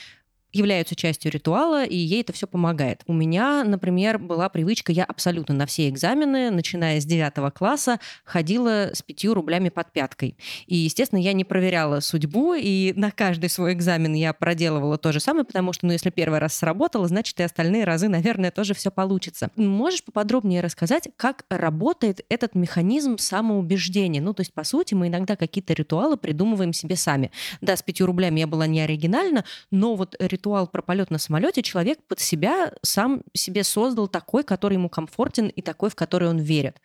[0.54, 3.02] являются частью ритуала, и ей это все помогает.
[3.06, 8.90] У меня, например, была привычка, я абсолютно на все экзамены, начиная с 9 класса, ходила
[8.92, 10.36] с 5 рублями под пяткой.
[10.66, 15.20] И, естественно, я не проверяла судьбу, и на каждый свой экзамен я проделывала то же
[15.20, 18.90] самое, потому что, ну, если первый раз сработало, значит, и остальные разы, наверное, тоже все
[18.90, 19.50] получится.
[19.56, 24.20] Можешь поподробнее рассказать, как работает этот механизм самоубеждения?
[24.20, 27.32] Ну, то есть, по сути, мы иногда какие-то ритуалы придумываем себе сами.
[27.60, 31.18] Да, с 5 рублями я была не оригинальна, но вот ритуал ритуал про полет на
[31.18, 36.28] самолете человек под себя сам себе создал такой, который ему комфортен и такой, в который
[36.28, 36.80] он верит.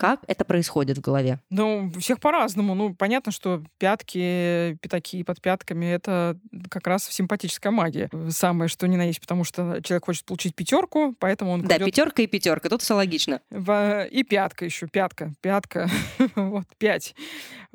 [0.00, 1.40] Как это происходит в голове?
[1.50, 2.74] Ну, у всех по-разному.
[2.74, 6.38] Ну, понятно, что пятки, пятаки под пятками— это
[6.70, 8.08] как раз симпатическая магия.
[8.30, 11.86] Самое, что ни на есть, потому что человек хочет получить пятерку, поэтому он Да, кладет...
[11.86, 13.42] пятерка и пятерка, тут все логично.
[13.50, 14.06] В...
[14.06, 15.90] И пятка еще, пятка, пятка,
[16.34, 17.14] вот, пять.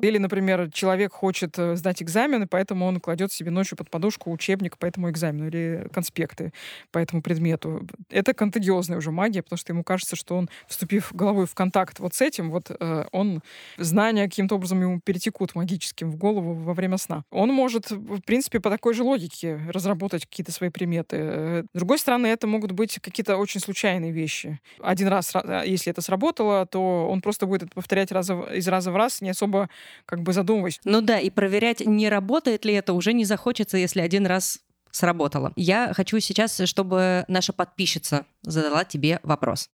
[0.00, 4.78] Или, например, человек хочет э, сдать экзамены, поэтому он кладет себе ночью под подушку учебник
[4.78, 6.52] по этому экзамену или конспекты
[6.90, 7.86] по этому предмету.
[8.10, 12.15] Это контагиозная уже магия, потому что ему кажется, что он, вступив головой в контакт вот
[12.16, 13.42] с этим, вот э, он
[13.76, 17.24] знания каким-то образом ему перетекут магическим в голову во время сна.
[17.30, 21.16] Он может, в принципе, по такой же логике разработать какие-то свои приметы.
[21.20, 24.60] Э, с другой стороны, это могут быть какие-то очень случайные вещи.
[24.80, 28.90] Один раз, э, если это сработало, то он просто будет это повторять раз, из раза
[28.90, 29.68] в раз, не особо
[30.06, 30.80] как бы задумываясь.
[30.84, 35.52] Ну да, и проверять, не работает ли это, уже не захочется, если один раз сработало.
[35.56, 39.68] Я хочу сейчас, чтобы наша подписчица задала тебе вопрос.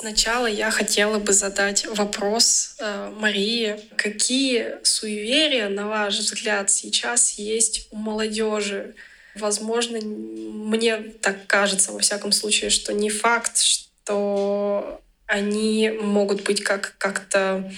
[0.00, 3.76] Сначала я хотела бы задать вопрос э, Марии.
[3.96, 8.94] Какие суеверия, на ваш взгляд, сейчас есть у молодежи?
[9.34, 16.94] Возможно, мне так кажется, во всяком случае, что не факт, что они могут быть как
[16.96, 17.70] как-то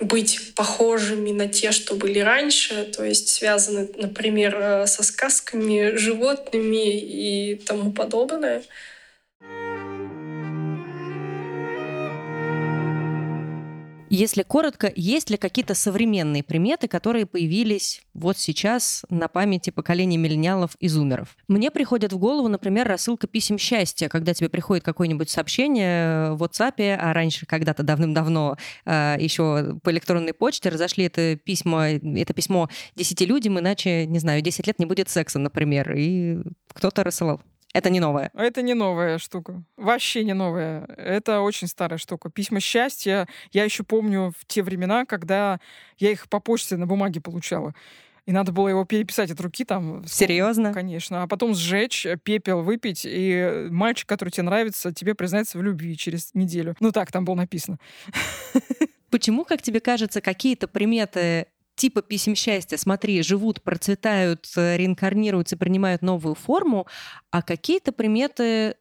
[0.00, 7.00] быть похожими на те, что были раньше, то есть связаны, например, э, со сказками, животными
[7.00, 8.62] и тому подобное.
[14.16, 20.76] Если коротко, есть ли какие-то современные приметы, которые появились вот сейчас на памяти поколения миллениалов
[20.78, 21.36] и зумеров?
[21.48, 26.96] Мне приходит в голову, например, рассылка писем счастья, когда тебе приходит какое-нибудь сообщение в WhatsApp,
[26.96, 33.20] а раньше когда-то давным-давно э, еще по электронной почте разошли это письмо, это письмо 10
[33.22, 36.38] людям, иначе, не знаю, 10 лет не будет секса, например, и
[36.72, 37.42] кто-то рассылал.
[37.74, 38.30] Это не новое.
[38.34, 39.64] Это не новая штука.
[39.76, 40.86] Вообще не новая.
[40.96, 42.30] Это очень старая штука.
[42.30, 45.58] Письма счастья я еще помню в те времена, когда
[45.98, 47.74] я их по почте на бумаге получала.
[48.26, 50.04] И надо было его переписать от руки там.
[50.06, 50.72] Серьезно?
[50.72, 51.24] Конечно.
[51.24, 56.32] А потом сжечь, пепел выпить, и мальчик, который тебе нравится, тебе признается в любви через
[56.32, 56.76] неделю.
[56.78, 57.78] Ну так там было написано.
[59.10, 66.02] Почему, как тебе кажется, какие-то приметы типа писем счастья, смотри, живут, процветают, э, реинкарнируются, принимают
[66.02, 66.86] новую форму,
[67.30, 68.76] а какие-то приметы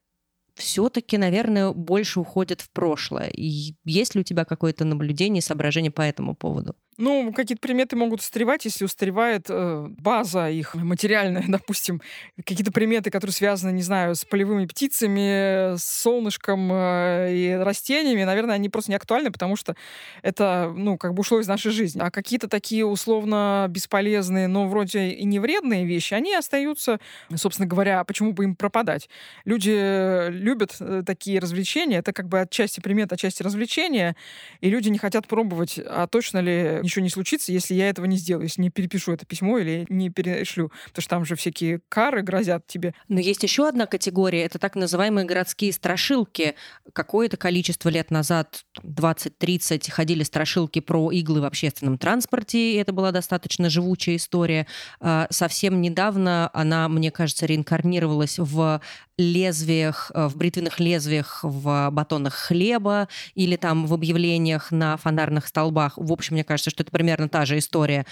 [0.56, 3.30] все-таки, наверное, больше уходят в прошлое.
[3.30, 6.76] И есть ли у тебя какое-то наблюдение, соображение по этому поводу?
[6.98, 12.02] Ну, какие-то приметы могут устаревать, если устаревает э, база их материальная, допустим,
[12.46, 18.56] какие-то приметы, которые связаны, не знаю, с полевыми птицами, с солнышком э, и растениями, наверное,
[18.56, 19.76] они просто не актуальны, потому что
[20.22, 22.00] это, ну, как бы ушло из нашей жизни.
[22.00, 27.00] А какие-то такие условно бесполезные, но вроде и не вредные вещи, они остаются,
[27.36, 29.10] собственно говоря, почему бы им пропадать?
[29.46, 34.16] Люди любят э, такие развлечения, это как бы отчасти примет, отчасти развлечения,
[34.62, 38.18] и люди не хотят пробовать, а точно ли ничего не случится, если я этого не
[38.18, 40.72] сделаю, если не перепишу это письмо или не перешлю.
[40.88, 42.94] Потому что там же всякие кары грозят тебе.
[43.08, 46.56] Но есть еще одна категория, это так называемые городские страшилки.
[46.94, 53.12] Какое-то количество лет назад, 20-30, ходили страшилки про иглы в общественном транспорте, и это была
[53.12, 54.68] достаточно живучая история.
[55.00, 58.82] А, совсем недавно она, мне кажется, реинкарнировалась в
[59.18, 65.94] лезвиях, э, в бритвенных лезвиях в батонах хлеба или там в объявлениях на фонарных столбах.
[65.98, 68.06] В общем, мне кажется, что это примерно та же история.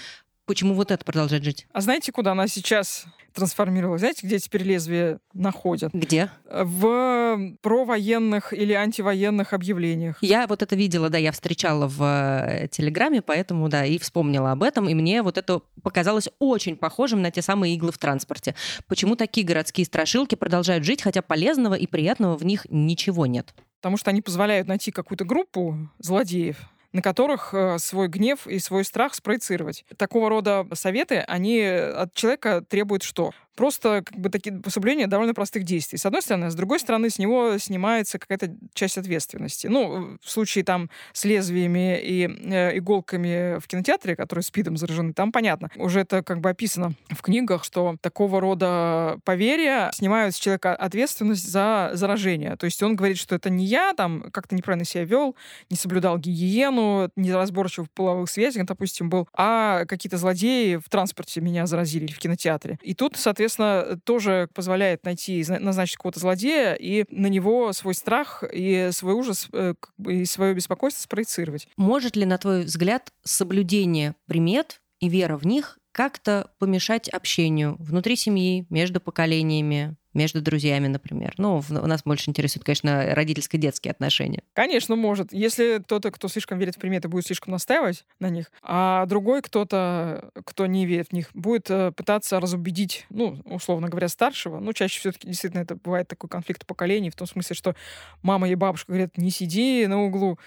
[0.44, 1.66] Почему вот это продолжает жить?
[1.72, 4.00] А знаете, куда она сейчас трансформировалась?
[4.00, 5.92] Знаете, где теперь лезвие находят?
[5.92, 6.30] Где?
[6.50, 10.18] В провоенных или антивоенных объявлениях.
[10.20, 14.64] Я вот это видела, да, я встречала в э, Телеграме, поэтому, да, и вспомнила об
[14.64, 18.54] этом, и мне вот это показалось очень похожим на те самые иглы в транспорте.
[18.88, 23.54] Почему такие городские страшилки продолжают жить, хотя полезного и приятного в них ничего нет?
[23.80, 26.56] Потому что они позволяют найти какую-то группу злодеев,
[26.92, 29.84] на которых э, свой гнев и свой страх спроецировать.
[29.96, 33.32] Такого рода советы, они от человека требуют что?
[33.54, 35.98] Просто как бы такие соблюдение довольно простых действий.
[35.98, 39.66] С одной стороны, с другой стороны, с него снимается какая-то часть ответственности.
[39.66, 45.32] Ну, в случае там с лезвиями и э, иголками в кинотеатре, которые спидом заражены, там
[45.32, 45.70] понятно.
[45.76, 51.48] Уже это как бы описано в книгах, что такого рода поверья снимают с человека ответственность
[51.48, 52.56] за заражение.
[52.56, 55.36] То есть он говорит, что это не я, там как-то неправильно себя вел,
[55.70, 61.40] не соблюдал гигиену, не разборчив в половых связях, допустим, был, а какие-то злодеи в транспорте
[61.40, 62.78] меня заразили или в кинотеатре.
[62.82, 68.44] И тут, соответственно, соответственно, тоже позволяет найти, назначить какого-то злодея и на него свой страх
[68.52, 69.74] и свой ужас э,
[70.08, 71.68] и свое беспокойство спроецировать.
[71.76, 78.16] Может ли, на твой взгляд, соблюдение примет и вера в них как-то помешать общению внутри
[78.16, 81.34] семьи, между поколениями, между друзьями, например.
[81.38, 84.42] Ну, у нас больше интересуют, конечно, родительско-детские отношения.
[84.54, 85.32] Конечно, может.
[85.32, 90.30] Если кто-то, кто слишком верит в приметы, будет слишком настаивать на них, а другой кто-то,
[90.44, 94.60] кто не верит в них, будет э, пытаться разубедить, ну, условно говоря, старшего.
[94.60, 97.74] Ну, чаще все-таки действительно это бывает такой конфликт поколений, в том смысле, что
[98.22, 100.38] мама и бабушка говорят, не сиди на углу,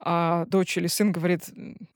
[0.00, 1.42] а дочь или сын говорит,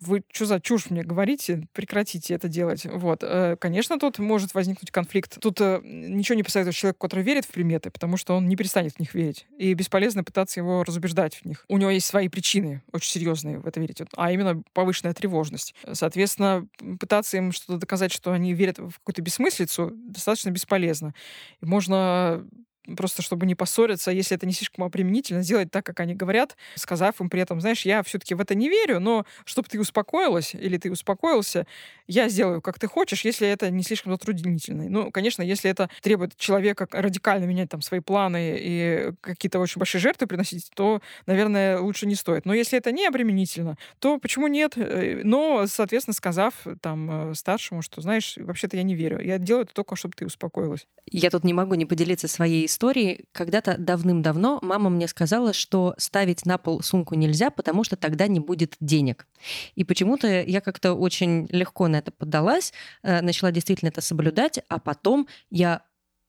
[0.01, 2.87] вы что за чушь мне говорите, прекратите это делать.
[2.87, 3.21] Вот.
[3.23, 5.39] Э, конечно, тут может возникнуть конфликт.
[5.41, 8.57] Тут э, ничего не посоветуешь человеку, который который верит в приметы, потому что он не
[8.57, 9.47] перестанет в них верить.
[9.57, 11.65] И бесполезно пытаться его разубеждать в них.
[11.69, 15.75] У него есть свои причины, очень серьезные в это верить, а именно повышенная тревожность.
[15.93, 16.69] Соответственно,
[17.01, 21.15] пытаться им что-то доказать, что они верят в какую-то бессмыслицу, достаточно бесполезно.
[21.63, 22.47] И можно
[22.97, 27.21] просто чтобы не поссориться, если это не слишком обременительно, сделать так, как они говорят, сказав
[27.21, 30.77] им при этом, знаешь, я все-таки в это не верю, но чтобы ты успокоилась или
[30.79, 31.67] ты успокоился,
[32.07, 34.89] я сделаю, как ты хочешь, если это не слишком затруднительно.
[34.89, 40.01] Ну, конечно, если это требует человека радикально менять там свои планы и какие-то очень большие
[40.01, 42.45] жертвы приносить, то, наверное, лучше не стоит.
[42.45, 44.75] Но если это не обременительно, то почему нет?
[44.77, 49.21] Э, но, соответственно, сказав там э, старшему, что, знаешь, вообще-то я не верю.
[49.21, 50.87] Я делаю это только, чтобы ты успокоилась.
[51.11, 53.25] Я тут не могу не поделиться своей истории.
[53.33, 58.39] Когда-то давным-давно мама мне сказала, что ставить на пол сумку нельзя, потому что тогда не
[58.39, 59.27] будет денег.
[59.77, 64.79] И почему-то я как-то очень легко на это поддалась, э, начала действительно это соблюдать, а
[64.79, 65.83] потом я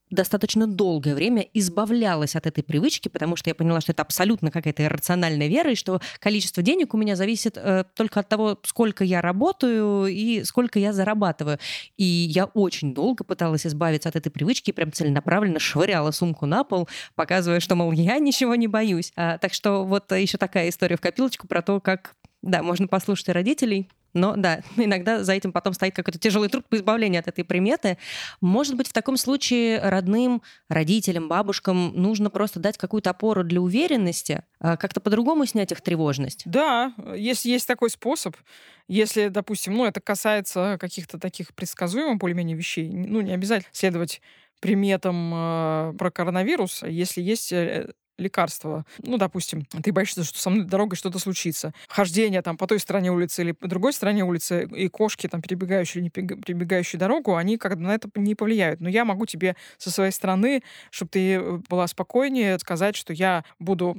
[0.10, 4.84] достаточно долгое время избавлялась от этой привычки, потому что я поняла, что это абсолютно какая-то
[4.84, 9.22] иррациональная вера, и что количество денег у меня зависит э, только от того, сколько я
[9.22, 11.60] работаю и сколько я зарабатываю.
[11.98, 16.64] И я очень долго пыталась избавиться от этой привычки, и прям целенаправленно швыряла сумку на
[16.64, 19.12] пол, показывая, что, мол, я ничего не боюсь.
[19.16, 23.30] А, так что вот еще такая история в копилочку про то, как да, можно послушать
[23.30, 27.44] родителей, но да, иногда за этим потом стоит какой-то тяжелый труд по избавлению от этой
[27.44, 27.98] приметы.
[28.42, 34.44] Может быть, в таком случае родным, родителям, бабушкам нужно просто дать какую-то опору для уверенности,
[34.60, 36.44] а как-то по-другому снять их тревожность?
[36.46, 38.36] Да, если есть такой способ.
[38.88, 44.22] Если, допустим, ну, это касается каких-то таких предсказуемых более-менее вещей, ну, не обязательно следовать
[44.62, 47.54] приметам э, про коронавирус, если есть
[48.18, 48.86] лекарство.
[49.00, 51.74] Ну, допустим, ты боишься, что со мной дорогой что-то случится.
[51.88, 56.02] Хождение там по той стороне улицы или по другой стороне улицы, и кошки, там, перебегающие
[56.02, 58.82] или не перебегающие дорогу, они как-то на это не повлияют.
[58.82, 63.44] Но я могу тебе со своей стороны, чтобы ты э, была спокойнее, сказать, что я
[63.60, 63.98] буду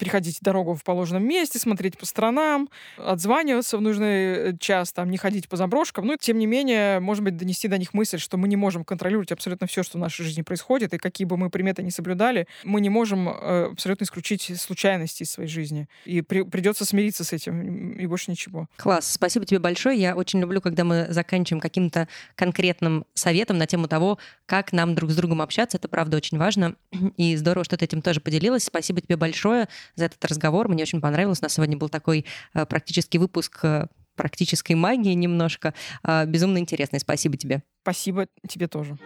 [0.00, 5.18] переходить дорогу в положенном месте, смотреть по сторонам, отзваниваться в нужный э, час, там, не
[5.18, 6.06] ходить по заброшкам.
[6.06, 9.30] Но, тем не менее, может быть, донести до них мысль, что мы не можем контролировать
[9.30, 12.80] абсолютно все, что в нашей жизни происходит, и какие бы мы приметы не соблюдали, мы
[12.80, 15.86] не можем э, абсолютно исключить случайности из своей жизни.
[16.06, 18.68] И при, придется смириться с этим, и больше ничего.
[18.76, 20.00] Класс, спасибо тебе большое.
[20.00, 25.10] Я очень люблю, когда мы заканчиваем каким-то конкретным советом на тему того, как нам друг
[25.10, 25.76] с другом общаться.
[25.76, 26.74] Это, правда, очень важно.
[27.18, 28.64] И здорово, что ты этим тоже поделилась.
[28.64, 30.68] Спасибо тебе большое за этот разговор.
[30.68, 31.40] Мне очень понравилось.
[31.40, 32.24] У нас сегодня был такой
[32.54, 33.86] э, практический выпуск э,
[34.16, 35.74] практической магии немножко.
[36.02, 37.00] Э, безумно интересный.
[37.00, 37.62] Спасибо тебе.
[37.82, 38.98] Спасибо тебе тоже.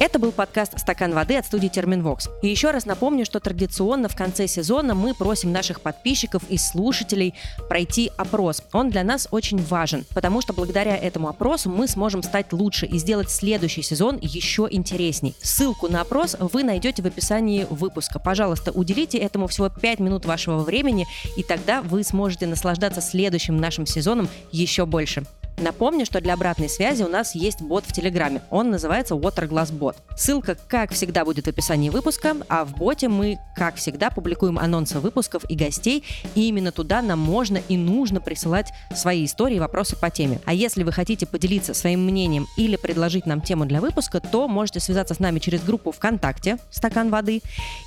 [0.00, 2.30] Это был подкаст «Стакан воды» от студии Терминвокс.
[2.40, 7.34] И еще раз напомню, что традиционно в конце сезона мы просим наших подписчиков и слушателей
[7.68, 8.62] пройти опрос.
[8.72, 12.96] Он для нас очень важен, потому что благодаря этому опросу мы сможем стать лучше и
[12.96, 15.34] сделать следующий сезон еще интересней.
[15.42, 18.18] Ссылку на опрос вы найдете в описании выпуска.
[18.18, 23.84] Пожалуйста, уделите этому всего 5 минут вашего времени, и тогда вы сможете наслаждаться следующим нашим
[23.84, 25.26] сезоном еще больше.
[25.60, 28.40] Напомню, что для обратной связи у нас есть бот в Телеграме.
[28.48, 29.96] Он называется Waterglass Bot.
[30.16, 34.98] Ссылка, как всегда, будет в описании выпуска, а в боте мы, как всегда, публикуем анонсы
[35.00, 36.02] выпусков и гостей,
[36.34, 40.40] и именно туда нам можно и нужно присылать свои истории и вопросы по теме.
[40.46, 44.80] А если вы хотите поделиться своим мнением или предложить нам тему для выпуска, то можете
[44.80, 47.42] связаться с нами через группу ВКонтакте «Стакан воды»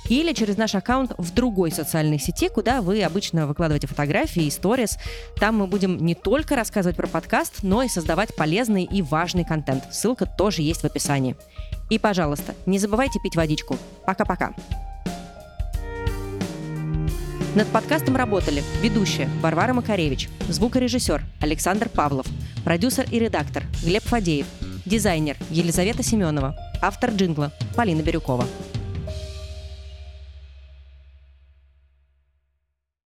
[0.08, 4.96] или через наш аккаунт в другой социальной сети, куда вы обычно выкладываете фотографии и сторис.
[5.40, 9.84] Там мы будем не только рассказывать про подкаст, но и создавать полезный и важный контент.
[9.90, 11.34] Ссылка тоже есть в описании.
[11.90, 13.76] И, пожалуйста, не забывайте пить водичку.
[14.06, 14.54] Пока-пока.
[17.54, 22.26] Над подкастом работали ведущая Варвара Макаревич, звукорежиссер Александр Павлов,
[22.64, 24.46] продюсер и редактор Глеб Фадеев,
[24.84, 28.44] дизайнер Елизавета Семенова, автор джингла Полина Бирюкова.